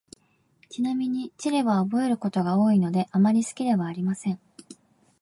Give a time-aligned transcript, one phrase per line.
[0.69, 4.39] ちなみに、地理は覚えることが多いので、あまり好きではありません。